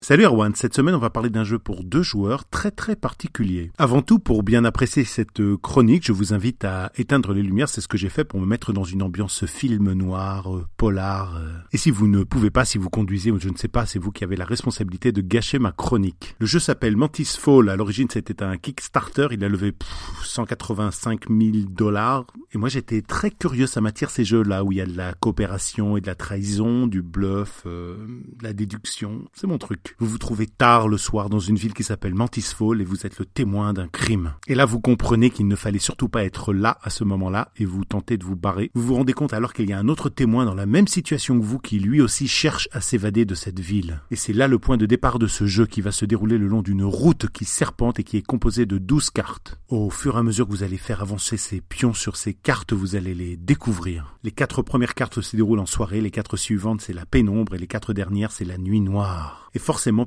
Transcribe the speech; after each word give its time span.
Salut 0.00 0.24
Erwan, 0.24 0.54
cette 0.54 0.74
semaine 0.74 0.94
on 0.94 1.00
va 1.00 1.10
parler 1.10 1.28
d'un 1.28 1.42
jeu 1.42 1.58
pour 1.58 1.82
deux 1.82 2.02
joueurs 2.02 2.48
très 2.48 2.70
très 2.70 2.94
particulier. 2.94 3.72
Avant 3.78 4.00
tout, 4.00 4.20
pour 4.20 4.44
bien 4.44 4.64
apprécier 4.64 5.02
cette 5.04 5.40
euh, 5.40 5.58
chronique, 5.58 6.06
je 6.06 6.12
vous 6.12 6.32
invite 6.32 6.64
à 6.64 6.92
éteindre 6.96 7.34
les 7.34 7.42
lumières, 7.42 7.68
c'est 7.68 7.80
ce 7.80 7.88
que 7.88 7.98
j'ai 7.98 8.08
fait 8.08 8.24
pour 8.24 8.40
me 8.40 8.46
mettre 8.46 8.72
dans 8.72 8.84
une 8.84 9.02
ambiance 9.02 9.44
film 9.44 9.92
noir, 9.92 10.54
euh, 10.54 10.64
polar. 10.76 11.36
Euh. 11.36 11.50
Et 11.72 11.78
si 11.78 11.90
vous 11.90 12.06
ne 12.06 12.22
pouvez 12.22 12.48
pas, 12.50 12.64
si 12.64 12.78
vous 12.78 12.88
conduisez 12.88 13.32
je 13.38 13.48
ne 13.48 13.56
sais 13.56 13.68
pas, 13.68 13.86
c'est 13.86 13.98
vous 13.98 14.12
qui 14.12 14.22
avez 14.22 14.36
la 14.36 14.44
responsabilité 14.44 15.10
de 15.10 15.20
gâcher 15.20 15.58
ma 15.58 15.72
chronique. 15.72 16.36
Le 16.38 16.46
jeu 16.46 16.60
s'appelle 16.60 16.96
Mantis 16.96 17.36
Fall, 17.36 17.68
à 17.68 17.76
l'origine 17.76 18.08
c'était 18.08 18.42
un 18.42 18.56
Kickstarter, 18.56 19.26
il 19.32 19.44
a 19.44 19.48
levé 19.48 19.74
185 20.22 21.28
000 21.28 21.66
dollars. 21.68 22.24
Et 22.52 22.58
moi 22.58 22.68
j'étais 22.68 23.02
très 23.02 23.32
curieux, 23.32 23.66
ça 23.66 23.80
m'attire 23.80 24.10
ces 24.10 24.24
jeux-là 24.24 24.62
où 24.62 24.70
il 24.70 24.78
y 24.78 24.80
a 24.80 24.86
de 24.86 24.96
la 24.96 25.12
coopération 25.12 25.96
et 25.96 26.00
de 26.00 26.06
la 26.06 26.14
trahison, 26.14 26.86
du 26.86 27.02
bluff, 27.02 27.64
de 27.66 27.98
la 28.42 28.52
déduction, 28.52 29.24
c'est 29.34 29.48
mon 29.48 29.58
truc. 29.58 29.87
Vous 29.98 30.06
vous 30.06 30.18
trouvez 30.18 30.46
tard 30.46 30.88
le 30.88 30.98
soir 30.98 31.28
dans 31.28 31.38
une 31.38 31.56
ville 31.56 31.74
qui 31.74 31.84
s'appelle 31.84 32.14
Mantisfall 32.14 32.80
et 32.80 32.84
vous 32.84 33.06
êtes 33.06 33.18
le 33.18 33.24
témoin 33.24 33.72
d'un 33.72 33.88
crime. 33.88 34.34
Et 34.46 34.54
là, 34.54 34.64
vous 34.64 34.80
comprenez 34.80 35.30
qu'il 35.30 35.48
ne 35.48 35.56
fallait 35.56 35.78
surtout 35.78 36.08
pas 36.08 36.24
être 36.24 36.52
là 36.52 36.78
à 36.82 36.90
ce 36.90 37.04
moment-là 37.04 37.50
et 37.56 37.64
vous 37.64 37.84
tentez 37.84 38.16
de 38.16 38.24
vous 38.24 38.36
barrer. 38.36 38.70
Vous 38.74 38.82
vous 38.82 38.94
rendez 38.94 39.12
compte 39.12 39.32
alors 39.32 39.52
qu'il 39.52 39.68
y 39.68 39.72
a 39.72 39.78
un 39.78 39.88
autre 39.88 40.08
témoin 40.08 40.44
dans 40.44 40.54
la 40.54 40.66
même 40.66 40.88
situation 40.88 41.38
que 41.38 41.44
vous 41.44 41.58
qui 41.58 41.78
lui 41.78 42.00
aussi 42.00 42.28
cherche 42.28 42.68
à 42.72 42.80
s'évader 42.80 43.24
de 43.24 43.34
cette 43.34 43.60
ville. 43.60 44.00
Et 44.10 44.16
c'est 44.16 44.32
là 44.32 44.48
le 44.48 44.58
point 44.58 44.76
de 44.76 44.86
départ 44.86 45.18
de 45.18 45.26
ce 45.26 45.46
jeu 45.46 45.66
qui 45.66 45.80
va 45.80 45.92
se 45.92 46.04
dérouler 46.04 46.38
le 46.38 46.46
long 46.46 46.62
d'une 46.62 46.84
route 46.84 47.28
qui 47.28 47.44
serpente 47.44 47.98
et 47.98 48.04
qui 48.04 48.16
est 48.16 48.26
composée 48.26 48.66
de 48.66 48.78
12 48.78 49.10
cartes. 49.10 49.58
Au 49.68 49.90
fur 49.90 50.16
et 50.16 50.18
à 50.18 50.22
mesure 50.22 50.46
que 50.46 50.52
vous 50.52 50.62
allez 50.62 50.78
faire 50.78 51.02
avancer 51.02 51.36
ces 51.36 51.60
pions 51.60 51.94
sur 51.94 52.16
ces 52.16 52.34
cartes, 52.34 52.72
vous 52.72 52.96
allez 52.96 53.14
les 53.14 53.36
découvrir. 53.36 54.16
Les 54.24 54.32
quatre 54.32 54.62
premières 54.62 54.94
cartes 54.94 55.20
se 55.20 55.36
déroulent 55.36 55.58
en 55.60 55.66
soirée, 55.66 56.00
les 56.00 56.10
quatre 56.10 56.36
suivantes 56.36 56.80
c'est 56.80 56.92
la 56.92 57.06
pénombre 57.06 57.54
et 57.54 57.58
les 57.58 57.66
quatre 57.66 57.92
dernières 57.92 58.32
c'est 58.32 58.44
la 58.44 58.58
nuit 58.58 58.80
noire. 58.80 59.50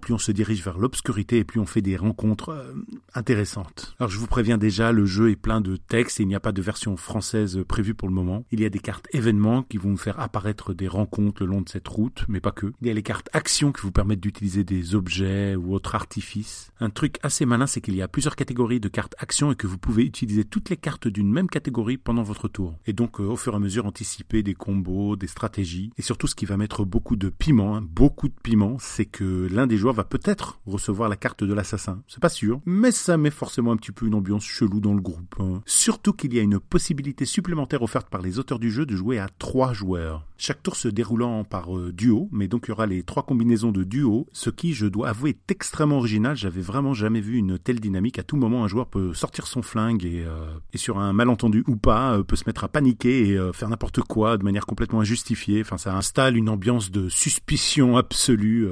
Plus 0.00 0.14
on 0.14 0.18
se 0.18 0.32
dirige 0.32 0.62
vers 0.62 0.78
l'obscurité 0.78 1.38
et 1.38 1.44
plus 1.44 1.60
on 1.60 1.66
fait 1.66 1.82
des 1.82 1.96
rencontres 1.96 2.50
euh, 2.50 2.74
intéressantes. 3.14 3.94
Alors 3.98 4.10
je 4.10 4.18
vous 4.18 4.26
préviens 4.26 4.58
déjà, 4.58 4.92
le 4.92 5.06
jeu 5.06 5.30
est 5.30 5.36
plein 5.36 5.60
de 5.60 5.76
textes 5.76 6.20
et 6.20 6.24
il 6.24 6.26
n'y 6.26 6.34
a 6.34 6.40
pas 6.40 6.52
de 6.52 6.62
version 6.62 6.96
française 6.96 7.60
prévue 7.66 7.94
pour 7.94 8.08
le 8.08 8.14
moment. 8.14 8.44
Il 8.50 8.60
y 8.60 8.64
a 8.64 8.70
des 8.70 8.78
cartes 8.78 9.06
événements 9.12 9.62
qui 9.62 9.78
vont 9.78 9.90
vous 9.90 9.96
faire 9.96 10.20
apparaître 10.20 10.74
des 10.74 10.88
rencontres 10.88 11.42
le 11.42 11.46
long 11.46 11.60
de 11.60 11.68
cette 11.68 11.88
route, 11.88 12.24
mais 12.28 12.40
pas 12.40 12.52
que. 12.52 12.72
Il 12.80 12.88
y 12.88 12.90
a 12.90 12.94
les 12.94 13.02
cartes 13.02 13.28
actions 13.32 13.72
qui 13.72 13.82
vous 13.82 13.92
permettent 13.92 14.20
d'utiliser 14.20 14.64
des 14.64 14.94
objets 14.94 15.54
ou 15.56 15.74
autres 15.74 15.94
artifices. 15.94 16.70
Un 16.80 16.90
truc 16.90 17.18
assez 17.22 17.46
malin, 17.46 17.66
c'est 17.66 17.80
qu'il 17.80 17.94
y 17.94 18.02
a 18.02 18.08
plusieurs 18.08 18.36
catégories 18.36 18.80
de 18.80 18.88
cartes 18.88 19.14
actions 19.18 19.52
et 19.52 19.56
que 19.56 19.66
vous 19.66 19.78
pouvez 19.78 20.04
utiliser 20.04 20.44
toutes 20.44 20.70
les 20.70 20.76
cartes 20.76 21.08
d'une 21.08 21.30
même 21.30 21.48
catégorie 21.48 21.98
pendant 21.98 22.22
votre 22.22 22.48
tour. 22.48 22.78
Et 22.86 22.92
donc, 22.92 23.20
euh, 23.20 23.24
au 23.24 23.36
fur 23.36 23.52
et 23.52 23.56
à 23.56 23.58
mesure, 23.58 23.86
anticiper 23.86 24.42
des 24.42 24.54
combos, 24.54 25.16
des 25.16 25.26
stratégies. 25.26 25.92
Et 25.98 26.02
surtout, 26.02 26.26
ce 26.26 26.34
qui 26.34 26.46
va 26.46 26.56
mettre 26.56 26.84
beaucoup 26.84 27.16
de 27.16 27.28
piment, 27.28 27.76
hein, 27.76 27.82
beaucoup 27.82 28.28
de 28.28 28.34
piment, 28.42 28.78
c'est 28.78 29.04
que 29.04 29.48
l'un 29.60 29.66
des 29.66 29.76
joueurs 29.76 29.92
va 29.92 30.04
peut-être 30.04 30.58
recevoir 30.64 31.10
la 31.10 31.16
carte 31.16 31.44
de 31.44 31.52
l'assassin. 31.52 32.02
C'est 32.08 32.20
pas 32.20 32.30
sûr, 32.30 32.62
mais 32.64 32.92
ça 32.92 33.18
met 33.18 33.30
forcément 33.30 33.72
un 33.72 33.76
petit 33.76 33.92
peu 33.92 34.06
une 34.06 34.14
ambiance 34.14 34.44
chelou 34.44 34.80
dans 34.80 34.94
le 34.94 35.02
groupe. 35.02 35.34
Hein. 35.38 35.60
Surtout 35.66 36.14
qu'il 36.14 36.32
y 36.32 36.38
a 36.38 36.42
une 36.42 36.58
possibilité 36.58 37.26
supplémentaire 37.26 37.82
offerte 37.82 38.08
par 38.08 38.22
les 38.22 38.38
auteurs 38.38 38.58
du 38.58 38.70
jeu 38.70 38.86
de 38.86 38.96
jouer 38.96 39.18
à 39.18 39.28
trois 39.38 39.74
joueurs. 39.74 40.26
Chaque 40.38 40.62
tour 40.62 40.76
se 40.76 40.88
déroulant 40.88 41.44
par 41.44 41.76
euh, 41.76 41.92
duo, 41.92 42.30
mais 42.32 42.48
donc 42.48 42.64
il 42.64 42.70
y 42.70 42.72
aura 42.72 42.86
les 42.86 43.02
trois 43.02 43.24
combinaisons 43.24 43.72
de 43.72 43.84
duo, 43.84 44.26
ce 44.32 44.48
qui, 44.48 44.72
je 44.72 44.86
dois 44.86 45.10
avouer, 45.10 45.30
est 45.30 45.50
extrêmement 45.50 45.98
original. 45.98 46.34
J'avais 46.34 46.62
vraiment 46.62 46.94
jamais 46.94 47.20
vu 47.20 47.36
une 47.36 47.58
telle 47.58 47.78
dynamique. 47.78 48.18
À 48.18 48.22
tout 48.22 48.36
moment, 48.36 48.64
un 48.64 48.66
joueur 48.66 48.86
peut 48.86 49.12
sortir 49.12 49.46
son 49.46 49.60
flingue 49.60 50.06
et, 50.06 50.24
euh, 50.24 50.46
sur 50.74 50.98
un 50.98 51.12
malentendu 51.12 51.62
ou 51.68 51.76
pas, 51.76 52.14
euh, 52.14 52.22
peut 52.22 52.36
se 52.36 52.44
mettre 52.46 52.64
à 52.64 52.68
paniquer 52.68 53.28
et 53.28 53.38
faire 53.52 53.68
n'importe 53.68 54.00
quoi 54.00 54.38
de 54.38 54.44
manière 54.44 54.64
complètement 54.64 55.00
injustifiée. 55.00 55.60
Enfin, 55.60 55.76
ça 55.76 55.94
installe 55.94 56.38
une 56.38 56.48
ambiance 56.48 56.90
de 56.90 57.10
suspicion 57.10 57.98
absolue. 57.98 58.66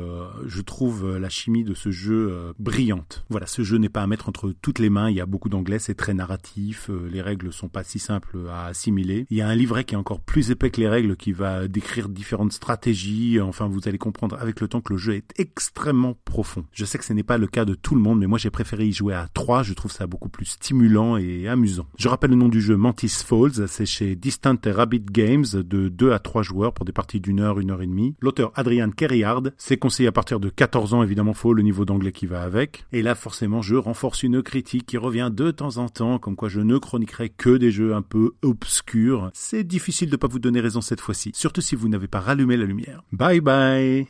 je 0.47 0.62
trouve 0.62 0.78
la 1.19 1.29
chimie 1.29 1.64
de 1.64 1.75
ce 1.75 1.91
jeu 1.91 2.29
euh, 2.30 2.52
brillante. 2.58 3.25
Voilà, 3.30 3.47
ce 3.47 3.63
jeu 3.63 3.79
n'est 3.79 3.89
pas 3.89 4.02
à 4.02 4.07
mettre 4.07 4.29
entre 4.29 4.52
toutes 4.63 4.79
les 4.79 4.91
mains, 4.91 5.11
il 5.11 5.17
y 5.17 5.20
a 5.20 5.27
beaucoup 5.27 5.48
d'anglais, 5.48 5.79
c'est 5.79 5.95
très 5.95 6.14
narratif, 6.14 6.89
euh, 6.91 7.08
les 7.11 7.20
règles 7.20 7.52
sont 7.52 7.69
pas 7.69 7.85
si 7.85 7.98
simples 7.98 8.39
à 8.51 8.67
assimiler. 8.67 9.27
Il 9.30 9.36
y 9.36 9.41
a 9.41 9.48
un 9.48 9.55
livret 9.55 9.85
qui 9.85 9.95
est 9.95 9.98
encore 9.98 10.20
plus 10.20 10.51
épais 10.51 10.70
que 10.70 10.80
les 10.80 10.89
règles 10.89 11.17
qui 11.17 11.33
va 11.33 11.69
décrire 11.69 12.08
différentes 12.08 12.52
stratégies, 12.52 13.41
enfin 13.41 13.67
vous 13.67 13.89
allez 13.89 13.98
comprendre 13.98 14.36
avec 14.41 14.61
le 14.61 14.69
temps 14.69 14.80
que 14.80 14.92
le 14.92 14.98
jeu 14.98 15.14
est 15.14 15.33
extrêmement 15.39 16.17
profond. 16.25 16.64
Je 16.73 16.85
sais 16.85 16.98
que 16.98 17.05
ce 17.05 17.13
n'est 17.13 17.23
pas 17.23 17.39
le 17.39 17.47
cas 17.47 17.64
de 17.64 17.75
tout 17.75 17.95
le 17.95 18.01
monde, 18.01 18.20
mais 18.20 18.27
moi 18.27 18.39
j'ai 18.39 18.51
préféré 18.51 18.86
y 18.86 18.92
jouer 18.92 19.14
à 19.14 19.29
3, 19.35 19.63
je 19.63 19.75
trouve 19.75 19.92
ça 19.92 20.07
beaucoup 20.07 20.29
plus 20.29 20.47
stimulant 20.47 21.17
et 21.17 21.48
amusant. 21.48 21.86
Je 21.98 22.08
rappelle 22.08 22.31
le 22.31 22.36
nom 22.36 22.48
du 22.48 22.61
jeu 22.61 22.77
Mantis 22.77 23.25
Falls, 23.27 23.69
c'est 23.69 23.86
chez 23.86 24.17
Distant 24.17 24.57
Rabbit 24.64 25.05
Games 25.11 25.47
de 25.52 25.89
2 25.89 26.13
à 26.13 26.19
3 26.19 26.42
joueurs 26.42 26.73
pour 26.73 26.85
des 26.85 26.92
parties 26.92 27.20
d'une 27.20 27.41
heure, 27.41 27.58
une 27.58 27.70
heure 27.70 27.83
et 27.83 27.86
demie. 27.86 28.14
L'auteur 28.20 28.52
Adrian 28.55 28.91
Kerryard, 28.91 29.42
c'est 29.57 29.77
conseillé 29.77 30.08
à 30.08 30.13
partir 30.13 30.41
de 30.41 30.48
14 30.68 30.92
ans 30.92 31.02
évidemment 31.02 31.33
faut 31.33 31.55
le 31.55 31.62
niveau 31.62 31.86
d'anglais 31.86 32.12
qui 32.12 32.27
va 32.27 32.42
avec. 32.42 32.84
Et 32.92 33.01
là, 33.01 33.14
forcément, 33.14 33.62
je 33.62 33.74
renforce 33.74 34.23
une 34.23 34.42
critique 34.42 34.84
qui 34.84 34.98
revient 34.98 35.30
de 35.33 35.51
temps 35.51 35.79
en 35.79 35.89
temps, 35.89 36.18
comme 36.18 36.36
quoi 36.36 36.51
je 36.51 36.61
ne 36.61 36.77
chroniquerai 36.77 37.30
que 37.30 37.56
des 37.56 37.70
jeux 37.70 37.95
un 37.95 38.02
peu 38.02 38.33
obscurs. 38.42 39.30
C'est 39.33 39.64
difficile 39.64 40.11
de 40.11 40.17
pas 40.17 40.27
vous 40.27 40.39
donner 40.39 40.61
raison 40.61 40.83
cette 40.83 41.01
fois-ci, 41.01 41.30
surtout 41.34 41.62
si 41.62 41.74
vous 41.74 41.89
n'avez 41.89 42.07
pas 42.07 42.20
rallumé 42.20 42.58
la 42.58 42.67
lumière. 42.67 43.02
Bye 43.12 43.40
bye! 43.40 44.07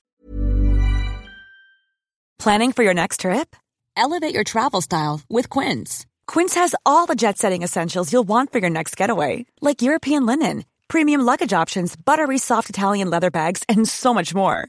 Planning 2.43 2.73
for 2.73 2.83
your 2.83 2.95
next 2.95 3.21
trip? 3.21 3.55
Elevate 3.97 4.35
your 4.35 4.45
travel 4.45 4.81
style 4.81 5.21
with 5.31 5.49
Quince. 5.49 6.07
Quince 6.27 6.57
has 6.57 6.75
all 6.85 7.07
the 7.07 7.15
jet-setting 7.17 7.63
essentials 7.63 8.13
you'll 8.13 8.27
want 8.27 8.51
for 8.51 8.59
your 8.59 8.71
next 8.71 8.97
getaway, 8.97 9.47
like 9.61 9.81
European 9.81 10.27
linen, 10.27 10.65
premium 10.89 11.21
luggage 11.21 11.53
options, 11.53 11.95
buttery 11.95 12.39
soft 12.39 12.69
Italian 12.69 13.11
leather 13.11 13.31
bags, 13.31 13.63
and 13.69 13.87
so 13.87 14.13
much 14.13 14.35
more. 14.35 14.69